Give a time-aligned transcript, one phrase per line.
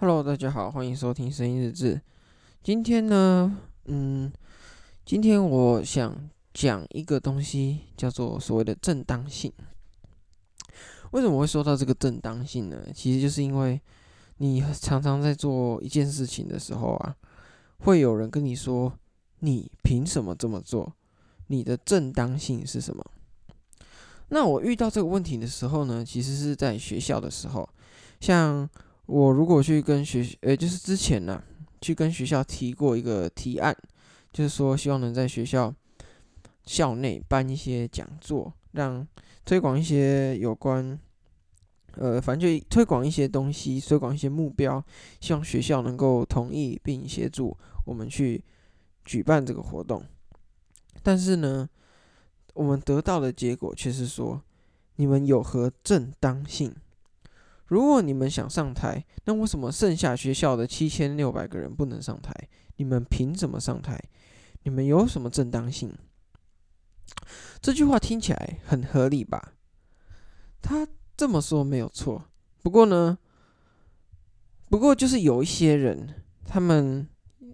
[0.00, 2.00] Hello，大家好，欢迎收听声音日志。
[2.62, 4.32] 今天呢，嗯，
[5.04, 9.52] 今天我想讲一个东西，叫做所谓的正当性。
[11.10, 12.82] 为什么会说到这个正当性呢？
[12.94, 13.78] 其实就是因为
[14.38, 17.14] 你常常在做一件事情的时候啊，
[17.80, 18.90] 会有人跟你说
[19.40, 20.90] ：“你凭什么这么做？
[21.48, 23.04] 你的正当性是什么？”
[24.32, 27.68] 那我遇到这个问题的时候呢，其实是在学校的时候，
[28.18, 28.66] 像
[29.10, 31.42] 我如果去跟学，呃，就是之前呢，
[31.80, 33.76] 去跟学校提过一个提案，
[34.32, 35.74] 就是说希望能在学校
[36.64, 39.06] 校内办一些讲座，让
[39.44, 40.98] 推广一些有关，
[41.96, 44.82] 呃，反正就推广一些东西，推广一些目标，
[45.20, 48.42] 希望学校能够同意并协助我们去
[49.04, 50.04] 举办这个活动，
[51.02, 51.68] 但是呢。
[52.52, 54.42] 我们得到的结果却是说，
[54.96, 56.74] 你们有何正当性？
[57.70, 62.34] 如果你们想上台，那为什么剩下学校的七千六百个人不能上台？
[62.76, 63.96] 你们凭什么上台？
[64.64, 65.92] 你们有什么正当性？
[67.60, 69.54] 这句话听起来很合理吧？
[70.60, 72.24] 他这么说没有错。
[72.60, 73.16] 不过呢，
[74.68, 77.08] 不过就是有一些人，他们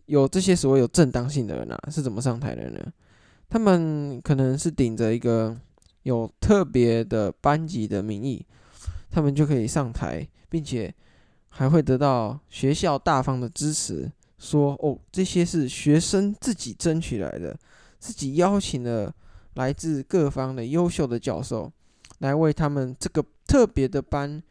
[0.07, 2.81] 有这些所谓有正当性的人啊，是怎么上台的呢？
[3.51, 5.55] 他们可能是顶着一个
[6.05, 8.45] 有特别的班级的名义，
[9.11, 10.95] 他们就可以上台，并且
[11.49, 17.59] 还会得到学校大方的支持，说：“哦，这些是学生自己争取来的，
[17.99, 19.15] 自己邀请了
[19.55, 21.73] 来自各方的优秀的教授，
[22.19, 24.43] 来为他们这个特别的班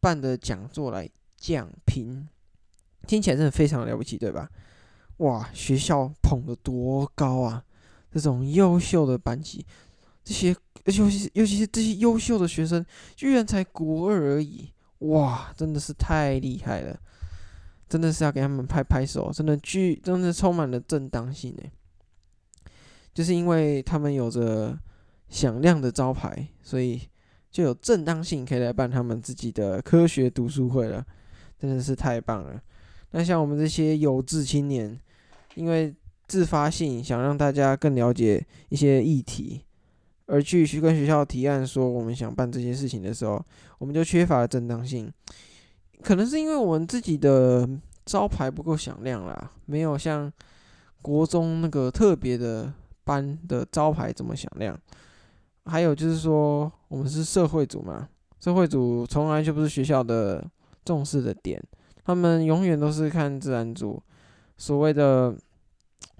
[0.00, 2.28] 办的讲座来讲评。”
[3.06, 4.48] 听起来真的非常了不起，对吧？
[5.18, 7.62] 哇，学校捧得多高啊！
[8.10, 9.66] 这种优秀的班级，
[10.24, 16.98] 这些尤其尤其是这些优秀的学生，居然才国二而已，哇，真的是太厉害了！
[17.88, 21.70] 真的是要给他们拍拍手，真的具真的充满了正当性诶。
[23.12, 24.76] 就是因为他们有着
[25.28, 27.00] 响亮的招牌，所以
[27.50, 31.06] 就有正当性可以来办他们自己的科学读书会了，
[31.58, 32.60] 真的是太棒了。
[33.12, 34.98] 那像我们这些有志青年，
[35.54, 35.94] 因为
[36.26, 39.62] 自发性想让大家更了解一些议题，
[40.26, 43.42] 而去去跟学校提案说我们想办这些事情的时候，
[43.78, 45.12] 我们就缺乏了正当性。
[46.02, 47.68] 可能是因为我们自己的
[48.04, 50.32] 招牌不够响亮啦，没有像
[51.02, 52.72] 国中那个特别的
[53.04, 54.78] 班的招牌这么响亮。
[55.66, 58.08] 还有就是说，我们是社会组嘛，
[58.40, 60.44] 社会组从来就不是学校的
[60.84, 61.62] 重视的点，
[62.04, 64.02] 他们永远都是看自然组
[64.56, 65.34] 所谓的。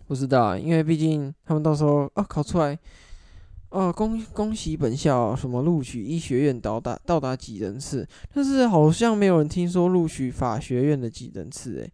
[0.06, 2.78] 不知道，因为毕竟他们到时候啊考出来，
[3.74, 11.92] 哦恭恭喜本校什么录取医学院到达到达几人次，但是好像没有人听说录取法学院的几人次诶，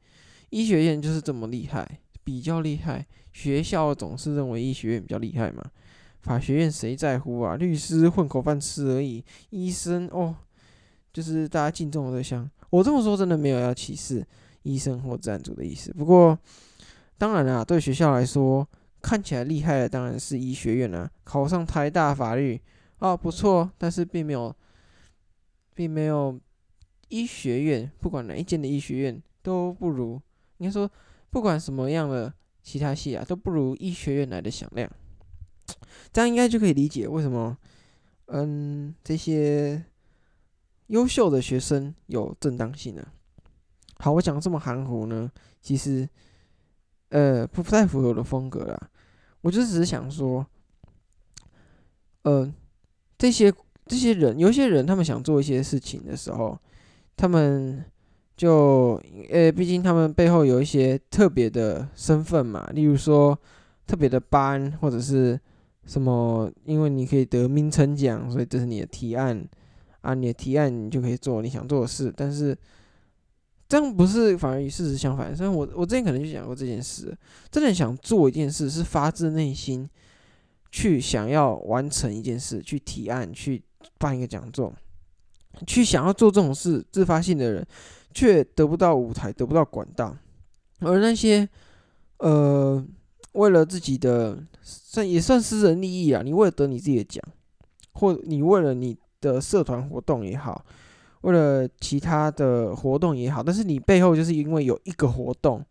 [0.50, 5.64] 医学院就是这么厉害，比较厉害，学校总是认为医学院比较厉害嘛，
[6.20, 7.56] 法学院谁在乎啊？
[7.56, 10.36] 律师混口饭吃而已，医生哦，
[11.14, 12.46] 就是大家敬重的对象。
[12.68, 14.22] 我这么说真的没有要歧视
[14.64, 16.38] 医生或赞助的意思，不过。
[17.16, 18.66] 当然啦，对学校来说，
[19.02, 21.10] 看起来厉害的当然是医学院啦。
[21.24, 22.60] 考上台大法律，
[22.98, 24.54] 哦，不错，但是并没有，
[25.74, 26.38] 并没有
[27.08, 30.20] 医学院，不管哪一间的医学院都不如。
[30.58, 30.90] 应该说，
[31.30, 34.90] 不管什么样的其他系啊，都不如医学院来的响亮。
[36.12, 37.56] 这样应该就可以理解为什么，
[38.26, 39.82] 嗯，这些
[40.88, 43.06] 优秀的学生有正当性呢？
[43.98, 45.30] 好，我讲这么含糊呢，
[45.60, 46.08] 其实。
[47.10, 48.90] 呃，不不太符合我的风格啦。
[49.42, 50.46] 我就只是想说，
[52.22, 52.52] 呃，
[53.18, 53.52] 这些
[53.86, 56.58] 这些人，有些人他们想做一些事情的时候，
[57.16, 57.84] 他们
[58.36, 59.00] 就
[59.30, 63.38] 呃，毕竟他们背后有一些特别的身份嘛，例如说
[63.86, 65.38] 特别的班或者是
[65.86, 69.44] 什么，因为你可以得名称奖，所以这是你的提案
[70.02, 72.56] 啊，你的提案你就可以做你想做的事，但是。
[73.70, 75.34] 这样不是反而与事实相反？
[75.34, 77.16] 所以我我之前可能就讲过这件事，
[77.52, 79.88] 真的想做一件事，是发自内心
[80.72, 83.62] 去想要完成一件事，去提案，去
[83.96, 84.72] 办一个讲座，
[85.68, 87.64] 去想要做这种事，自发性的人
[88.12, 90.16] 却得不到舞台，得不到管道，
[90.80, 91.48] 而那些
[92.18, 92.84] 呃
[93.34, 97.22] 为了自己的算也算私人利益啊，你为了得你自己的奖，
[97.92, 100.66] 或你为了你的社团活动也好。
[101.22, 105.64] 为了其他的活动也好，但是你背后就是因为有一个活动，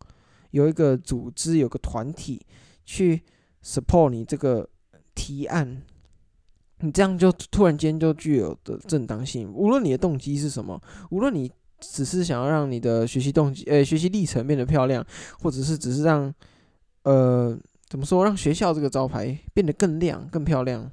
[0.51, 2.39] 有一个组织，有个团体
[2.85, 3.21] 去
[3.63, 4.67] support 你这个
[5.15, 5.81] 提案，
[6.79, 9.51] 你这样就突然间就具有的正当性。
[9.51, 10.79] 无论你的动机是什么，
[11.09, 15.05] 无论你只是想要让你的学习动机，呃，学习历程变得漂亮，
[15.41, 16.33] 或者是只是让，
[17.03, 17.57] 呃，
[17.87, 20.91] 怎么说，让学校这个招牌变得更亮、更漂亮，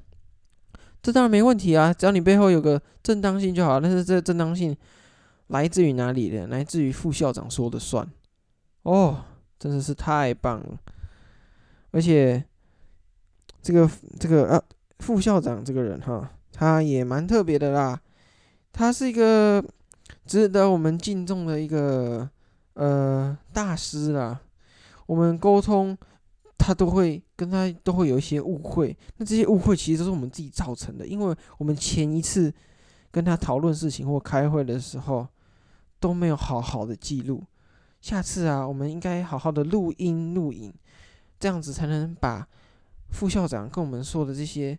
[1.07, 3.79] 这当然没问题啊，只要你背后有个正当性就好。
[3.79, 4.77] 但是这个正当性
[5.47, 6.49] 来自于哪里呢？
[6.49, 8.05] 来自于副校长说的算。
[8.83, 9.23] 哦，
[9.57, 10.77] 真的是太棒了，
[11.93, 12.45] 而且
[13.63, 13.89] 这个
[14.19, 14.61] 这个啊，
[14.99, 18.01] 副校长这个人哈，他也蛮特别的啦，
[18.73, 19.65] 他是一个。
[20.25, 22.29] 值得我们敬重的一个
[22.75, 24.41] 呃大师啦，
[25.07, 25.97] 我们沟通
[26.67, 32.53] 他都会跟他都会有一些误会，那这些误会其实都是我们自己造成的，因为我们前一次
[33.13, 35.25] 跟他讨论事情或开会的时候
[36.01, 37.45] 都没有好好的记录，
[38.01, 40.75] 下次啊，我们应该好好的录音录影，
[41.39, 42.45] 这样子才能把
[43.11, 44.77] 副校长跟我们说的这些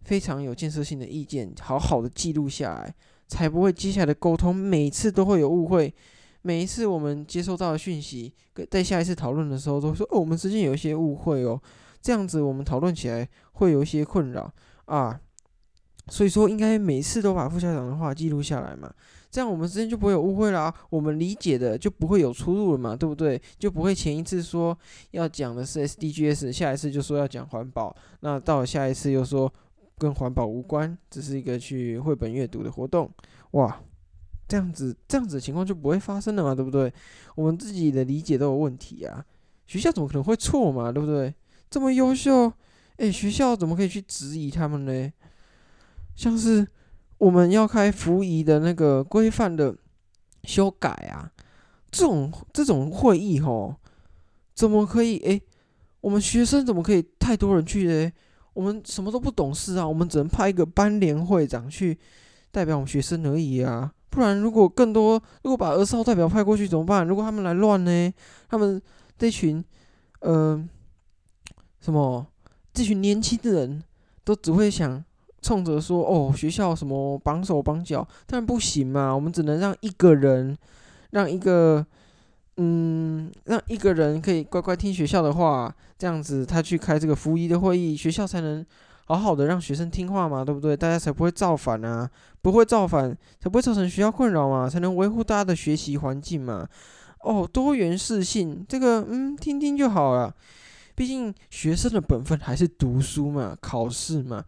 [0.00, 2.94] 非常有建设性的意见好好的记录下来。
[3.30, 5.94] 才不会接下来的沟通每次都会有误会，
[6.42, 8.32] 每一次我们接收到的讯息，
[8.70, 11.60] 在下一次讨论的时候都说哦，我们之间有一些误会哦，
[12.00, 14.52] 这样子我们讨论起来会有一些困扰。
[14.86, 15.20] 啊，
[16.08, 18.92] 所以说应该每次都把副校长的话记录下来嘛，
[19.30, 23.40] 这样我们之间就不会有误会啦，我们理解的就不会有出入了嘛，对不对？
[23.58, 24.76] 就不会前一次说
[25.10, 29.52] 要讲的是 SDGs，下一次就说要讲环保，那到了下一次又说。
[30.00, 33.10] 跟环保无关，只是一个去绘本阅读的活动，
[33.50, 33.80] 哇，
[34.48, 36.90] 这样子这样子的情况就不会发生了嘛，对不对？
[37.34, 39.22] 我们自己的理解都有问题啊，
[39.66, 41.34] 学校怎么可能会错嘛，对不对？
[41.68, 42.50] 这么优秀，
[42.96, 45.12] 诶，学校怎么可以去质疑他们呢？
[46.16, 46.66] 像是
[47.18, 49.76] 我们要开服仪的那个规范的
[50.44, 51.30] 修改啊，
[51.90, 53.76] 这种这种会议吼，
[54.54, 55.18] 怎么可以？
[55.18, 55.42] 诶，
[56.00, 58.10] 我们学生怎么可以太多人去呢？
[58.54, 61.96] 我们什么都不懂事啊，我们只能派一个班联会长去
[62.50, 63.92] 代表我们学生而已啊。
[64.10, 67.06] 不然，如果更多，如果把儿少代表派过去怎么办？
[67.06, 68.12] 如果他们来乱呢？
[68.48, 68.80] 他们
[69.18, 69.64] 这群，
[70.20, 70.62] 呃，
[71.80, 72.26] 什么
[72.72, 73.82] 这群年轻的人
[74.24, 75.04] 都只会想
[75.42, 79.14] 冲着说哦，学校什么绑手绑脚，当然不行嘛。
[79.14, 80.56] 我们只能让一个人，
[81.10, 81.86] 让一个。
[82.60, 88.66] 嗯，让一个人可以乖乖听学校的话，这样子他去开这个服仪的会议，学校才能
[89.08, 90.76] 好好的让学生听话嘛，对不对？
[90.76, 92.08] 大家才不会造反啊，
[92.42, 93.10] 不会造反，
[93.40, 96.68] 才不会造成学校困扰嘛，才能维护大家的学习环境嘛。
[97.20, 100.34] 哦，多元适性，这个嗯，听听就好了。
[100.94, 104.44] 毕竟学生的本分还是读书嘛，考试嘛，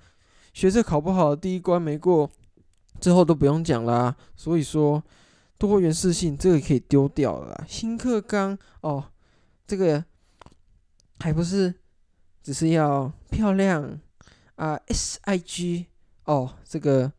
[0.53, 2.31] 学测考不好，第一关没过，
[3.01, 4.15] 之后都不用讲啦。
[4.37, 5.03] 所以说。
[5.61, 9.05] 多元适性这个可以丢掉了啦，新课纲哦，
[9.67, 10.03] 这个
[11.19, 11.75] 还不是
[12.43, 14.01] 只是要漂亮
[14.61, 15.87] 啊，SIG
[16.27, 17.11] 哦，这个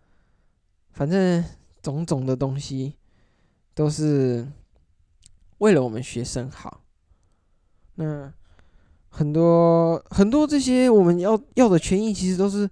[0.92, 1.44] 反正
[1.82, 2.94] 种种的东西
[3.74, 4.48] 都是
[5.58, 6.82] 为了我们学生好。
[7.96, 8.32] 那
[9.10, 12.70] 很多很多这些我们要要的权益，其实都是。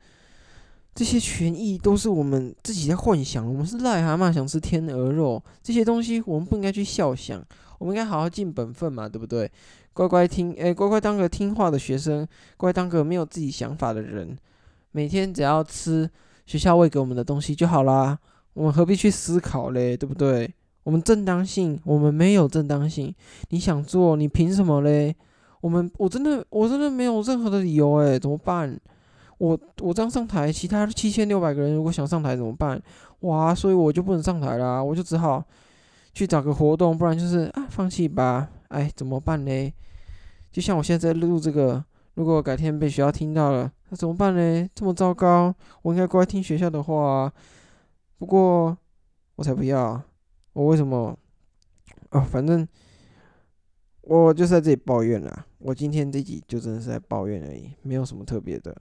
[0.95, 7.41] 这些权益都是我们自己在幻想，我们是癞蛤蟆想吃天鹅肉，这些东西我们不应该去笑想，
[7.77, 9.49] 我们应该好好尽本分嘛，对不对？
[9.93, 12.27] 乖乖听，诶，乖乖当个听话的学生，
[12.57, 14.37] 乖乖当个没有自己想法的人，
[14.91, 16.09] 每天只要吃
[16.45, 18.17] 学校喂给我们的东西就好啦。
[18.53, 20.51] 我们何必去思考嘞，对不对？
[20.83, 23.13] 我们正当性，我们没有正当性，
[23.49, 25.15] 你想做，你凭什么嘞？
[25.61, 28.79] 我们我真的我真的没有任何的理由，诶，怎么办？
[29.37, 32.81] 我我这样上台，其他七千六百个人如果想上台怎么办？
[33.21, 35.43] 哇，所以我就不能上台啦，我就只好
[36.13, 38.49] 去找个活动，不然就是啊，放弃吧。
[38.69, 39.73] 哎，怎么办呢？
[40.51, 41.83] 就像我现在在录这个，
[42.19, 44.69] 如果改天被学校听到了，那怎么办呢？
[44.75, 47.31] 这么糟糕，我应该乖听学校的话。
[48.17, 48.77] 不过
[49.37, 50.01] 我才不要，
[50.51, 51.17] 我为什么？
[52.09, 52.67] 哦，反正
[54.01, 55.45] 我就是在这里抱怨啦。
[55.59, 58.75] 我今天这集就真的是在抱怨而已，没有什么特别的。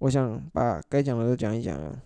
[0.00, 2.02] 我想把该讲的都讲一讲啊。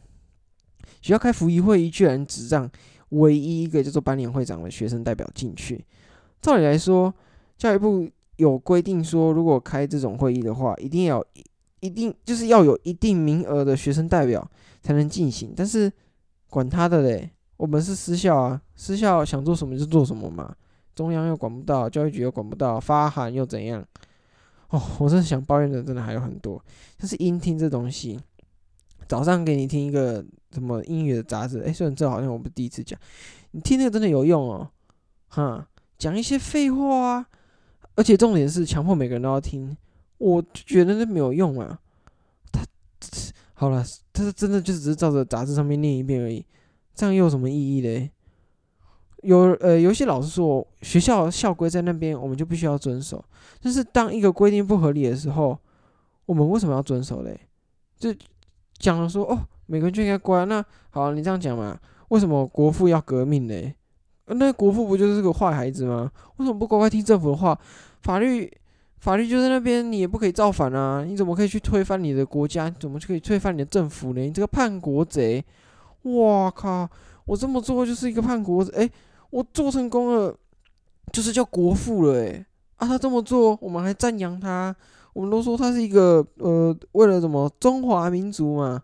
[1.02, 2.70] 学校开服仪会议，居然只让
[3.08, 5.84] 唯一一个叫做班联会长的学生代表进去。
[6.40, 7.12] 照理来说，
[7.58, 11.24] 教育部有规定说，如果开这种会议的话，一定要
[11.80, 14.48] 一定就是要有一定名额的学生代表
[14.82, 15.52] 才能进行。
[15.56, 15.92] 但是
[16.48, 20.54] 管他的嘞，我们是私校啊，私校想做什么就做什么嘛。
[20.94, 23.84] 中央又管不到，教育局又管不到，发函又怎样？
[24.70, 26.62] 哦，我真的想抱怨的，真的还有很多。
[26.98, 28.18] 就是音听这东西，
[29.06, 32.98] 早上给你听一个什么音乐的杂志，哎，虽然这好像我不第一次讲，
[33.50, 34.68] 你听那个真的有用哦，
[35.28, 37.26] 哈，讲一些废话啊，
[37.96, 39.76] 而且重点是强迫每个人都要听，
[40.18, 41.80] 我就觉得那没有用啊。
[42.52, 42.60] 他
[43.54, 46.44] 好了，他是真的就只是照着杂志上面念一遍而已，
[46.94, 48.10] 这样又有什么意义嘞？
[49.22, 53.24] 有呃，有些老师说学校校规在那边，我们就必须要遵守。
[53.62, 55.58] 但是当一个规定不合理的时候，
[56.26, 57.40] 我们为什么要遵守嘞？
[57.98, 58.14] 就
[58.78, 60.44] 讲了说哦，每个人就应该乖。
[60.44, 61.80] 那好，你这样讲嘛？
[62.08, 63.74] 为什么国父要革命嘞？
[64.28, 66.10] 那国父不就是个坏孩子吗？
[66.36, 67.58] 为什么不乖乖听政府的话？
[68.02, 68.50] 法律
[68.98, 71.04] 法律就在那边，你也不可以造反啊！
[71.04, 72.68] 你怎么可以去推翻你的国家？
[72.68, 74.20] 你怎么就可以推翻你的政府呢？
[74.20, 75.44] 你这个叛国贼！
[76.02, 76.88] 哇靠！
[77.24, 78.90] 我这么做就是一个叛国贼，诶、
[79.30, 80.34] 我做成功了，
[81.12, 82.44] 就是叫国父了，诶。
[82.76, 84.74] 啊，他这么做，我们还赞扬他，
[85.12, 88.82] 我们都说他是一个呃，为了什么中华民族嘛，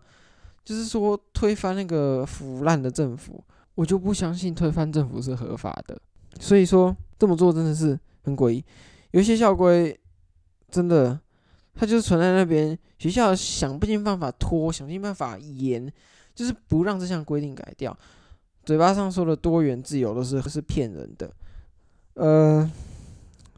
[0.65, 3.43] 就是说推翻那个腐烂的政府，
[3.75, 5.99] 我就不相信推翻政府是合法的，
[6.39, 8.63] 所以说这么做真的是很诡异。
[9.11, 9.99] 有些校规
[10.69, 11.19] 真的，
[11.73, 15.91] 它就是存在那边，学校想不尽办法拖，想尽办法严，
[16.35, 17.95] 就是不让这项规定改掉。
[18.63, 21.31] 嘴巴上说的多元自由都是是骗人的，
[22.13, 22.71] 呃，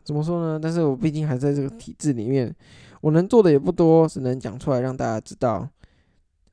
[0.04, 0.60] 怎么说呢？
[0.62, 2.54] 但是我毕竟还在这个体制里面，
[3.02, 5.70] 我能做的也不多，只能讲出来让大家知道。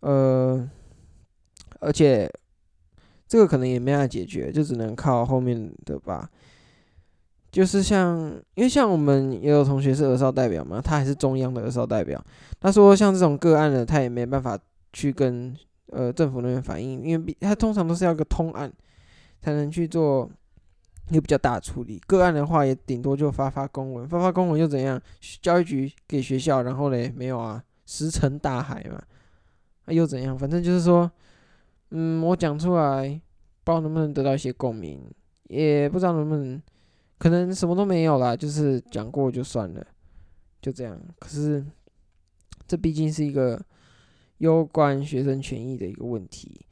[0.00, 0.69] 呃，
[1.81, 2.31] 而且
[3.33, 6.29] 这个可能也没办法解决，就只能靠后面的吧。
[7.51, 12.23] 就是像，因为像我们也有同学是儿少代表嘛，他还是中央的儿少代表。
[12.61, 14.59] 他说像这种个案的，他也没办法
[14.93, 18.71] 去跟呃政府那边反映，因为他通常都是要个通案
[19.41, 20.31] 才能去做
[21.09, 21.99] 一个比较大的处理。
[22.07, 25.01] 个案的话，也顶多就发发公文，发发公文又怎样？
[25.41, 29.03] 教育局给学校，然后嘞没有啊，石沉大海嘛，
[29.87, 30.39] 啊又怎样？
[30.39, 31.11] 反正就是说，
[31.95, 33.21] 嗯，我讲出来，
[33.63, 34.99] 不知道能不能得到一些共鸣，
[35.49, 36.61] 也不知道能不能。
[37.19, 39.87] 可能什么都没有啦，就是讲过就算了，
[40.61, 41.01] 就这样。
[41.21, 41.65] 可是
[42.67, 43.65] 这毕竟是一个
[44.39, 46.67] 攸关学生权益的一个问题，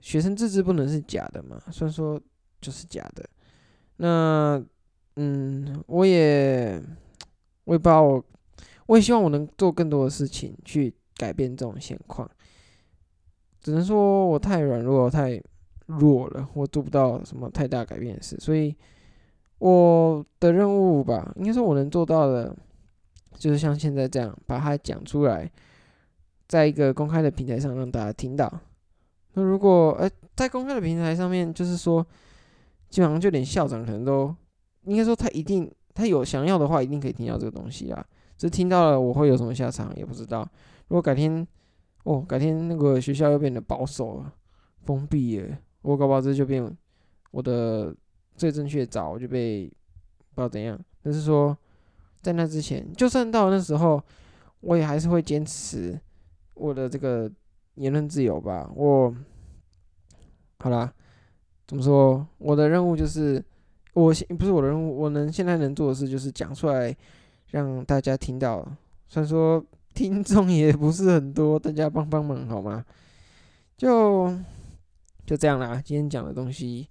[0.00, 1.60] 学生自治不能是假的嘛？
[1.72, 2.20] 虽然说
[2.60, 3.28] 就是假的。
[3.96, 4.62] 那
[5.16, 6.80] 嗯，我也
[7.64, 8.24] 我也不知道我，
[8.86, 12.30] 我也希望我能做更多的事情去改变这种现况。
[13.66, 15.42] 只能说我太软弱，太
[15.86, 18.72] 弱了，我做不到什么太大改变的事，所以。
[19.58, 22.54] 我的任务吧，应该说我能做到的，
[23.38, 25.50] 就是像现在这样把它讲出来，
[26.46, 28.52] 在一个公开的平台上让大家听到。
[29.32, 30.06] 那如果呃
[30.36, 32.06] 在公开的平台上面，就是说，
[32.90, 34.36] 基本上就连校长可能都，
[34.84, 38.06] 应该说他一定他有想要的话，一定可以听到这个东西啊。
[38.36, 40.46] 只听到了我会有什么下场也不知道。
[40.88, 41.46] 如果改天
[42.06, 44.32] 哦改天那个学校又变得保守了，
[44.84, 46.76] 封闭了，我搞不好这就变
[47.30, 47.94] 我的。
[48.38, 49.66] 最正确的早就被
[50.34, 51.56] 不知道怎样，但是说
[52.20, 53.98] 在那之前，就算到那时候，
[54.60, 55.98] 我也还是会坚持
[56.52, 57.32] 我的这个
[57.76, 58.70] 言论自由吧。
[58.74, 59.16] 我
[60.58, 60.92] 好啦，
[61.66, 62.28] 怎么说？
[62.36, 63.42] 我的任务就是，
[63.94, 66.94] 我现不是我的任务，我能现在能做的事就是讲出来，
[67.52, 68.70] 让大家听到。
[69.08, 69.64] 虽然说
[69.96, 72.84] 听众也不是很多，大家帮帮忙好吗？
[73.78, 74.28] 就
[75.24, 76.86] 就这样啦，今天讲的东西。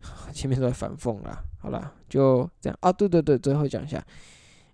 [0.32, 2.92] 前面都在反讽啦，好啦，就这样啊。
[2.92, 4.04] 对对对，最后讲一下，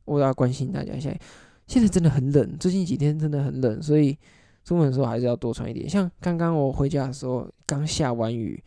[0.05, 1.21] 我要关心大家，现在
[1.67, 4.17] 现在真的很冷，最近几天真的很冷，所以
[4.65, 5.89] 出门的时候还是要多穿一点。
[5.89, 8.63] 像刚刚我回家的时候，刚下完雨，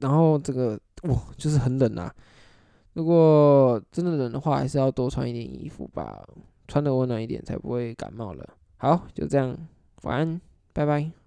[0.00, 2.12] 然后这个哇，就是很冷啊。
[2.94, 6.26] 如果真的冷的话，还是要多穿一点衣服吧，
[6.68, 8.56] 穿的温暖一点，才不会感冒了。
[8.76, 9.56] 好，就这样，
[10.02, 10.40] 晚安，
[10.72, 11.23] 拜拜。